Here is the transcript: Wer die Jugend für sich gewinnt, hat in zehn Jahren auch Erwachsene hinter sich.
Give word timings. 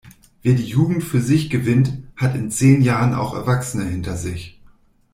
Wer 0.41 0.55
die 0.55 0.65
Jugend 0.65 1.03
für 1.03 1.21
sich 1.21 1.51
gewinnt, 1.51 1.93
hat 2.15 2.33
in 2.33 2.49
zehn 2.49 2.81
Jahren 2.81 3.13
auch 3.13 3.35
Erwachsene 3.35 3.85
hinter 3.85 4.17
sich. 4.17 4.59